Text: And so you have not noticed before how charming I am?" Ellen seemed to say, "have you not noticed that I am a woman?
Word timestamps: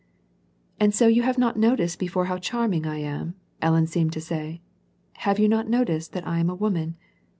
And 0.79 0.95
so 0.95 1.05
you 1.07 1.21
have 1.21 1.37
not 1.37 1.57
noticed 1.57 1.99
before 1.99 2.25
how 2.25 2.39
charming 2.39 2.87
I 2.87 2.97
am?" 2.97 3.35
Ellen 3.61 3.85
seemed 3.85 4.13
to 4.13 4.19
say, 4.19 4.59
"have 5.17 5.37
you 5.37 5.47
not 5.47 5.69
noticed 5.69 6.13
that 6.13 6.25
I 6.27 6.39
am 6.39 6.49
a 6.49 6.55
woman? 6.55 6.95